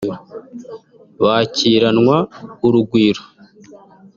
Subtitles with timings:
[1.23, 2.17] bakiranwa
[2.67, 3.23] urugwiro